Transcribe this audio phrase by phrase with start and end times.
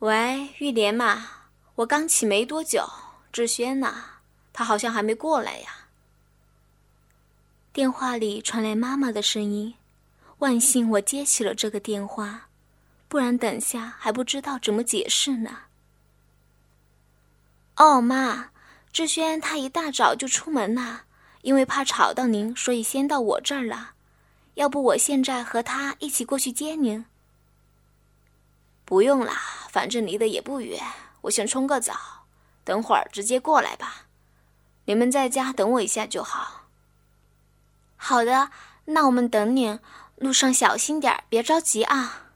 [0.00, 1.26] 喂，玉莲嘛，
[1.74, 2.88] 我刚起没多久，
[3.32, 4.04] 志轩呢？
[4.52, 5.88] 他好像还没过来呀。
[7.72, 9.74] 电话里传来妈妈的声音，
[10.38, 12.46] 万幸我接起了这个电话，
[13.08, 15.62] 不然等下还不知道怎么解释呢。
[17.74, 18.50] 哦，妈，
[18.92, 21.06] 志轩他一大早就出门了，
[21.42, 23.94] 因为怕吵到您，所以先到我这儿了。
[24.54, 27.04] 要不我现在和他一起过去接您？
[28.88, 30.82] 不用啦，反正离得也不远。
[31.20, 32.24] 我先冲个澡，
[32.64, 34.06] 等会儿直接过来吧。
[34.86, 36.64] 你们在家等我一下就好。
[37.98, 38.50] 好的，
[38.86, 39.78] 那我们等你。
[40.16, 42.30] 路上小心点别着急啊。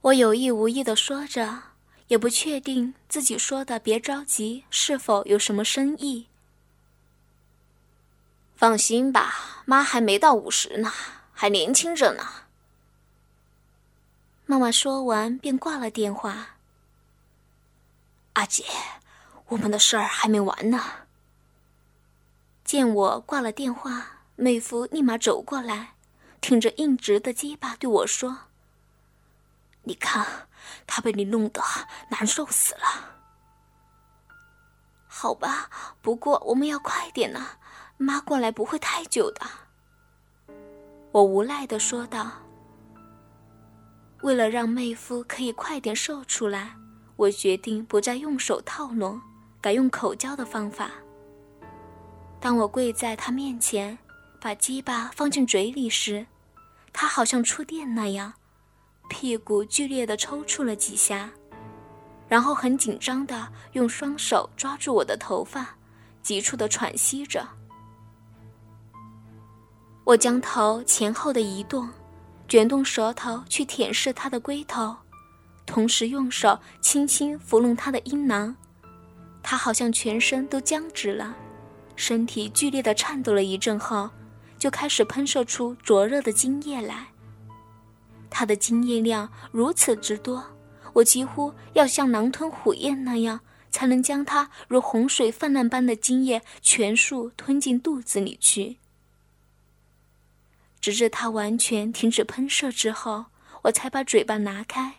[0.00, 1.62] 我有意无意的说着，
[2.08, 6.26] 也不确定自己说的“别着急”是否有什么深意。
[8.56, 10.90] 放心吧，妈还没到五十呢，
[11.34, 12.43] 还年轻着呢。
[14.46, 16.56] 妈妈说完，便挂了电话。
[18.34, 18.64] 阿姐，
[19.48, 20.84] 我们的事儿还没完呢。
[22.62, 25.94] 见我挂了电话，妹夫立马走过来，
[26.42, 28.38] 挺着硬直的鸡巴对我说
[29.84, 30.48] ：“你看，
[30.86, 31.62] 他被你弄得
[32.10, 33.16] 难受死了。”
[35.08, 35.70] 好吧，
[36.02, 37.46] 不过我们要快点呢，
[37.96, 39.46] 妈过来不会太久的。
[41.12, 42.43] 我无奈的说道。
[44.24, 46.74] 为了让妹夫可以快点射出来，
[47.14, 49.20] 我决定不再用手套拢，
[49.60, 50.90] 改用口交的方法。
[52.40, 53.98] 当我跪在他面前，
[54.40, 56.26] 把鸡巴放进嘴里时，
[56.90, 58.32] 他好像触电那样，
[59.10, 61.28] 屁股剧烈的抽搐了几下，
[62.26, 65.76] 然后很紧张的用双手抓住我的头发，
[66.22, 67.46] 急促的喘息着。
[70.04, 71.86] 我将头前后的移动。
[72.48, 74.96] 卷动舌头去舔舐他的龟头，
[75.66, 78.54] 同时用手轻轻抚弄他的阴囊。
[79.42, 81.34] 他好像全身都僵直了，
[81.96, 84.08] 身体剧烈的颤抖了一阵后，
[84.58, 87.08] 就开始喷射出灼热的精液来。
[88.30, 90.44] 他的精液量如此之多，
[90.92, 93.40] 我几乎要像狼吞虎咽那样，
[93.70, 98.78] 才能将他如洪水泛滥般的精液全数吞进肚子里去。
[100.84, 103.24] 直至它完全停止喷射之后，
[103.62, 104.96] 我才把嘴巴拿开，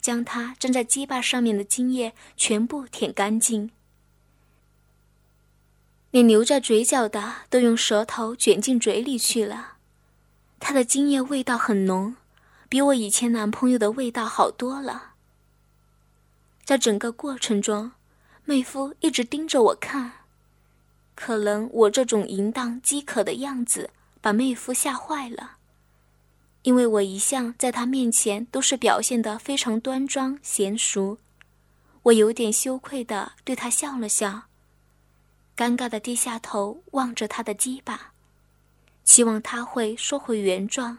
[0.00, 3.72] 将它粘在鸡巴上面的精液全部舔干净，
[6.12, 9.78] 连留在嘴角的都用舌头卷进嘴里去了。
[10.60, 12.14] 它的精液味道很浓，
[12.68, 15.14] 比我以前男朋友的味道好多了。
[16.64, 17.90] 在整个过程中，
[18.44, 20.12] 妹夫一直盯着我看，
[21.16, 23.90] 可能我这种淫荡饥渴的样子。
[24.26, 25.58] 把妹夫吓坏了，
[26.62, 31.18] 因为我一向在他面前都是表现得非常端庄娴熟，
[32.02, 34.48] 我有点羞愧的对他笑了笑，
[35.56, 38.14] 尴尬的低下头望着他的鸡巴，
[39.04, 40.98] 希望他会收回原状。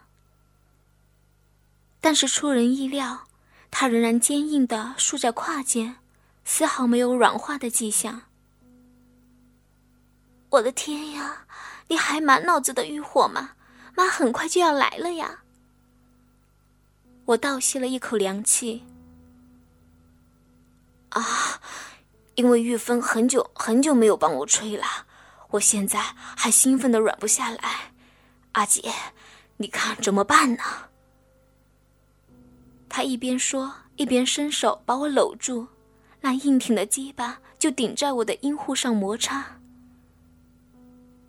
[1.99, 3.27] 但是出人意料，
[3.69, 5.97] 他仍然坚硬的竖在胯间，
[6.45, 8.21] 丝毫没有软化的迹象。
[10.49, 11.45] 我的天呀！
[11.89, 13.51] 你还满脑子的欲火吗？
[13.95, 15.43] 妈很快就要来了呀！
[17.25, 18.85] 我倒吸了一口凉气。
[21.09, 21.59] 啊，
[22.35, 24.85] 因为玉芬很久很久没有帮我吹了，
[25.51, 25.99] 我现在
[26.35, 27.93] 还兴奋的软不下来。
[28.53, 28.93] 阿姐，
[29.57, 30.63] 你看怎么办呢？
[32.89, 35.67] 他一边说，一边伸手把我搂住，
[36.21, 39.59] 那硬挺的鸡巴就顶在我的阴户上摩擦。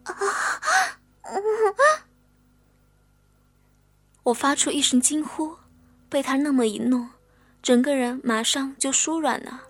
[4.24, 5.56] 我发出一声惊呼，
[6.08, 7.08] 被他那么一弄，
[7.62, 9.62] 整个人马上就舒软了，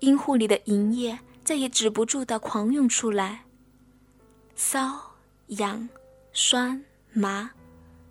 [0.00, 3.44] 阴户里的营液再也止不住的狂涌出来，
[4.56, 5.14] 骚、
[5.48, 5.88] 痒、
[6.32, 7.50] 酸、麻，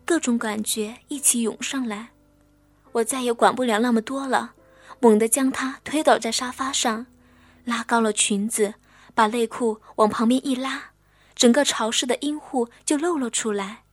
[0.05, 2.09] 各种感觉一起涌上来，
[2.91, 4.53] 我再也管不了那么多了，
[4.99, 7.07] 猛地将他推倒在沙发上，
[7.65, 8.75] 拉高了裙子，
[9.15, 10.92] 把内裤往旁边一拉。
[11.35, 13.83] 整个潮湿的阴户就露了出来，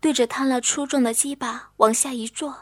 [0.00, 2.56] 对着他那粗壮的鸡巴往下一坐，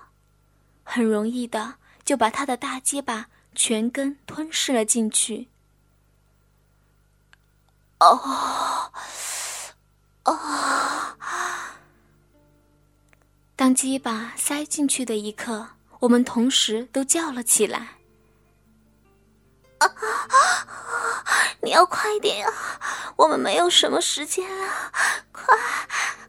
[0.82, 5.48] 很容易的就把他的大鸡巴全根吞噬了进去。
[8.00, 8.90] 哦，
[10.24, 10.38] 哦！
[13.56, 15.68] 当鸡巴塞进去的一刻，
[16.00, 17.98] 我们同时都叫了起来。
[19.78, 19.86] 啊！
[21.62, 22.50] 你要快点呀，
[23.16, 24.92] 我们没有什么时间了，
[25.32, 25.56] 快，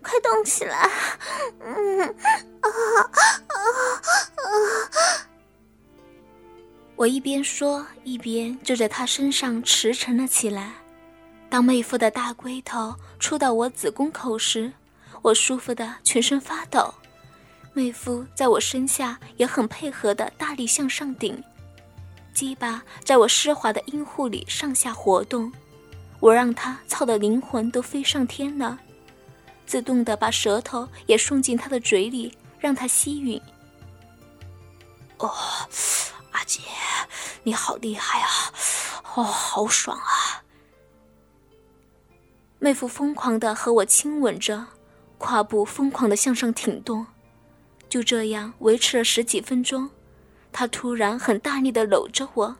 [0.03, 0.89] 快动起来！
[1.59, 2.11] 嗯啊
[2.61, 2.69] 啊
[4.37, 5.27] 啊！
[6.95, 10.73] 我一边说，一边就在他身上驰骋了起来。
[11.49, 14.71] 当妹夫的大龟头触到我子宫口时，
[15.21, 16.93] 我舒服的全身发抖。
[17.73, 21.43] 妹夫在我身下也很配合的大力向上顶，
[22.33, 25.51] 鸡巴在我湿滑的阴户里上下活动，
[26.25, 28.79] 我让他操的灵魂都飞上天了，
[29.67, 33.39] 自动的把舌头也送进他的嘴里，让他吸吮。
[35.19, 35.31] 哦。
[36.31, 36.61] 阿姐，
[37.43, 38.27] 你好厉害啊！
[39.13, 40.41] 哦，好爽啊！
[42.57, 44.65] 妹夫疯狂的和我亲吻着，
[45.19, 47.05] 胯部疯狂的向上挺动，
[47.87, 49.87] 就这样维持了十几分钟。
[50.51, 52.55] 他突然很大力的搂着我，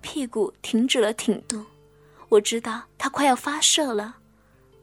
[0.00, 1.64] 屁股停止了挺动。
[2.28, 4.16] 我知道他快要发射了，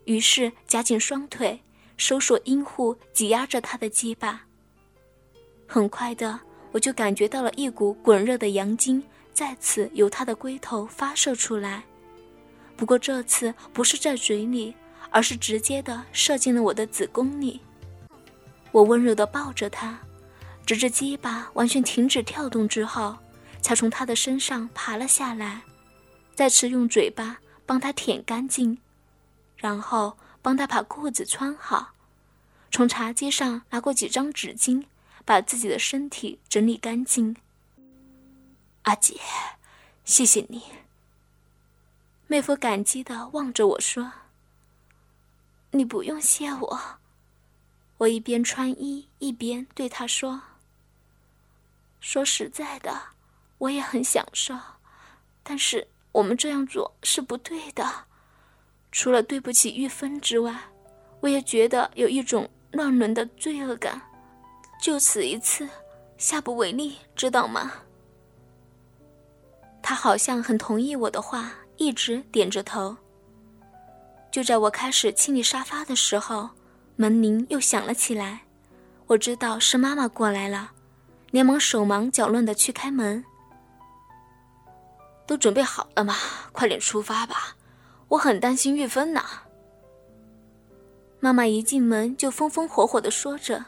[0.06, 1.62] 于是夹紧双腿，
[1.98, 4.46] 收缩阴户，挤压着他的鸡巴。
[5.68, 6.40] 很快的。
[6.74, 11.84] 我就感觉到了一股滚热的阳精再次由他的龟头发射出来，
[12.76, 14.74] 不过这次不是在嘴里，
[15.12, 17.62] 而是直接的射进了我的子宫里。
[18.72, 20.00] 我温柔的抱着他，
[20.66, 23.16] 直至鸡巴完全停止跳动之后，
[23.62, 25.62] 才从他的身上爬了下来，
[26.36, 28.78] 再次用嘴巴帮他舔干净，
[29.56, 31.94] 然后帮他把裤子穿好，
[32.72, 34.86] 从茶几上拿过几张纸巾。
[35.26, 37.34] 把自己的身体整理干净。
[38.82, 39.18] 阿姐，
[40.04, 40.62] 谢谢你。
[42.28, 44.12] 妹夫感激的望着我说
[45.72, 46.80] ：“你不用谢我。”
[48.00, 50.42] 我一边穿衣一边对他说
[52.02, 53.02] ：“说实在的，
[53.60, 54.60] 我也很享受，
[55.42, 57.86] 但是我们这样做是不对的。
[58.94, 60.58] 除了对不起玉芬之外，
[61.20, 64.02] 我也觉得有一种乱伦的罪恶感。”
[64.82, 65.68] 就此一次，
[66.18, 67.72] 下不为例，知道吗？
[69.82, 72.96] 他好像很同意我的话，一直点着头。
[74.30, 76.50] 就在我开始清理沙发的时候，
[76.96, 78.42] 门铃又响了起来。
[79.08, 80.72] 我知道是妈妈过来了，
[81.32, 83.24] 连忙手忙脚乱的去开门。
[85.34, 86.16] 都准备好了吗？
[86.52, 87.56] 快点出发吧，
[88.10, 89.26] 我很担心玉芬呢。
[91.20, 93.66] 妈妈一进门就风风火火的说着。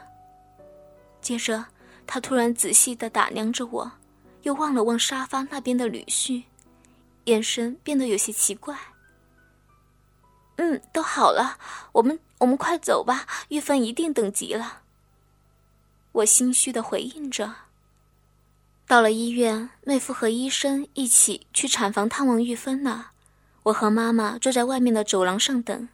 [1.20, 1.64] 接着，
[2.06, 3.90] 他突然仔细的打量着我，
[4.42, 6.44] 又望了望沙发那边的女婿，
[7.24, 8.78] 眼神变得有些奇怪。
[10.58, 11.58] 嗯，都好了，
[11.90, 14.82] 我们我们快走吧，玉芬一定等急了。
[16.12, 17.52] 我心虚的回应着。
[18.86, 23.10] 到了医院，妹夫和医生一起去产房探望玉芬了。
[23.64, 25.88] 我和妈妈坐在外面的走廊上等。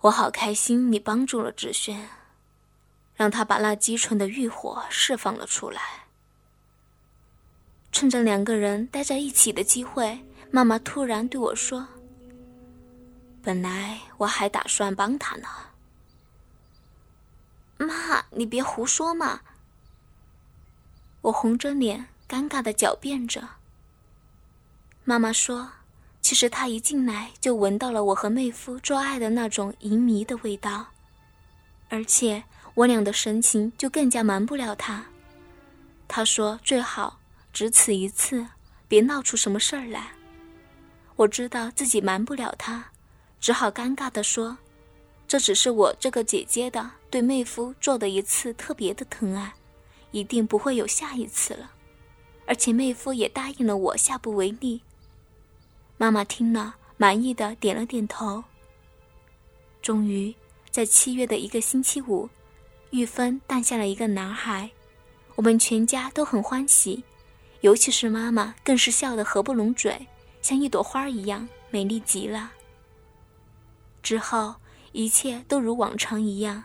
[0.00, 2.08] 我好开心，你帮助了志轩。
[3.14, 5.80] 让他把那积存的欲火释放了出来。
[7.92, 10.18] 趁着两个人待在一起的机会，
[10.50, 11.86] 妈妈突然对我说
[13.40, 15.48] ：“本来我还打算帮他呢。”
[17.78, 19.42] 妈，你别胡说嘛！
[21.24, 23.48] 我红着脸，尴尬的狡辩着。
[25.04, 25.72] 妈妈说
[26.20, 30.86] ：“其实她一进来就闻到了我和妹夫做爱的那种淫迷的味道，
[31.88, 32.44] 而且……”
[32.74, 35.06] 我俩的神情就更加瞒不了她。”
[36.08, 37.20] 她说：“最好
[37.52, 38.44] 只此一次，
[38.88, 40.10] 别闹出什么事儿来。”
[41.14, 42.86] 我知道自己瞒不了她，
[43.40, 44.58] 只好尴尬地说
[45.28, 49.54] ：“这只是我这个姐姐的对妹夫做的一次特别的疼爱，
[50.14, 51.72] 一定不会有下一次了。
[52.46, 54.80] 而且妹夫也答应了我下不为例。”
[55.98, 58.44] 妈妈听了，满意的点了点头。
[59.82, 60.32] 终于，
[60.70, 62.28] 在七月的一个星期五。
[62.90, 64.70] 玉芬诞下了一个男孩，
[65.34, 67.02] 我们全家都很欢喜，
[67.62, 70.06] 尤其是妈妈更是笑得合不拢嘴，
[70.40, 72.52] 像一朵花一样美丽极了。
[74.00, 74.54] 之后
[74.92, 76.62] 一切都如往常一样，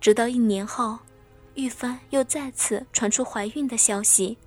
[0.00, 0.98] 直到一年后，
[1.56, 4.38] 玉芬又再次传出怀孕的消息。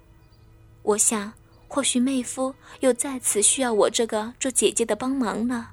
[0.83, 1.33] 我想，
[1.67, 5.71] 或许妹夫又再次需要我这个做姐姐的帮忙了，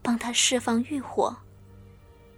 [0.00, 1.36] 帮他释放欲火，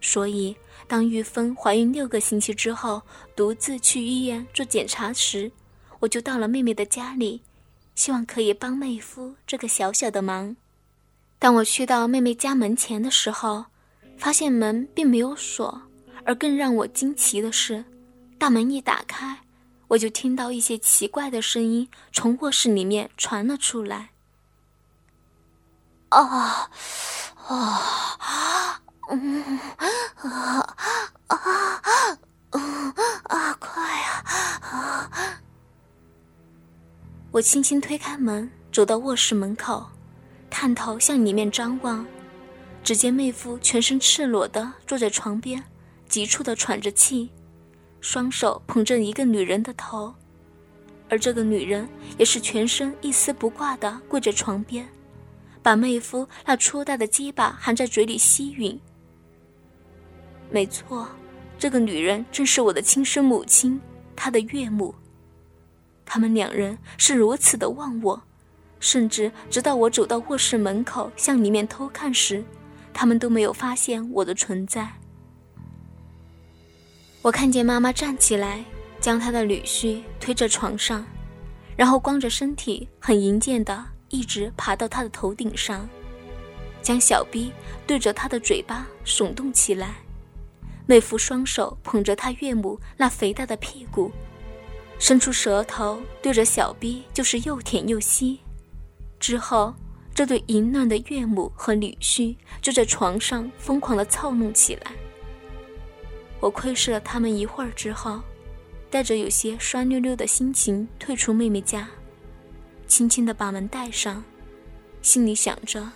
[0.01, 0.57] 所以。
[0.87, 3.01] 当玉芬怀孕六个星期之后，
[3.35, 5.51] 独自去医院做检查时，
[5.99, 7.41] 我就到了妹妹的家里，
[7.95, 10.55] 希望可以帮妹夫这个小小的忙。
[11.39, 13.65] 当我去到妹妹家门前的时候，
[14.19, 15.81] 发现门并没有锁，
[16.27, 17.83] 而更让我惊奇的是，
[18.45, 19.39] 大门一打开，
[19.89, 24.11] 我就听到一些奇怪的声音从卧室里面传了出来。
[26.11, 26.69] 啊，
[27.47, 28.83] 啊！
[29.09, 29.59] 嗯
[30.17, 30.77] 啊
[31.29, 32.19] 啊啊
[33.31, 33.57] 啊！
[33.59, 35.41] 快啊啊！
[37.31, 39.87] 我轻轻推开门，走到卧室门口，
[40.51, 42.05] 探头向里面张望，
[42.83, 45.65] 只见妹夫全身赤裸的坐在床边，
[46.11, 47.33] 急促的喘着气，
[48.05, 50.13] 双手捧着一个女人的头，
[51.09, 54.87] 而这个女人也是全身一丝不挂的跪在床边，
[55.63, 58.79] 把妹夫那粗大的鸡巴含在嘴里吸吮。
[60.51, 61.09] 没错，
[61.59, 63.81] 这个女人正是我的亲生母亲，
[64.15, 64.95] 她的岳母。
[66.05, 68.23] 他们两人是如此的忘我，
[68.81, 72.45] 甚至直到我走到卧室门口向里面偷看时，
[72.93, 74.93] 他们都没有发现我的存在。
[77.25, 78.63] 我看见妈妈站起来，
[79.01, 81.07] 将她的女婿推着床上，
[81.75, 85.89] 然后光着身体，很淫贱的一直爬到他的头顶上，
[86.83, 87.51] 将小逼
[87.87, 89.95] 对着他的嘴巴耸动起来。
[90.85, 94.13] 妹夫双手捧着他岳母那肥大的屁股，
[94.99, 98.39] 伸出舌头对着小逼就是又舔又吸。
[99.19, 99.73] 之后，
[100.15, 104.93] 这对淫乱的岳母和女婿就在床上疯狂地操弄起来。
[106.45, 108.21] 我窥视了他们一会儿之后，
[108.91, 111.89] 带着有些酸溜溜的心情退出妹妹家，
[112.87, 114.23] 轻轻地把门带上，
[115.01, 115.91] 心里想着：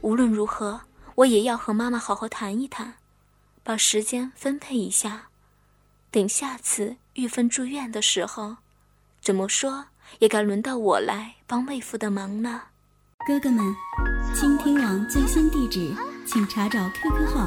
[0.00, 0.80] 无论如何，
[1.14, 2.94] 我也要和妈妈好好谈一谈。
[3.62, 5.28] 把时间分配一下，
[6.10, 8.56] 等下次玉芬住院的时候，
[9.20, 9.84] 怎么说
[10.20, 12.68] 也该轮到我来帮妹夫的忙了。
[13.26, 13.76] 哥哥们，
[14.34, 15.94] 倾听网最新地址，
[16.26, 17.46] 请查找 QQ 号